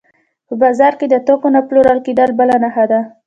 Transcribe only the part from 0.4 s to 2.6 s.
په بازار کې د توکو نه پلورل کېدل بله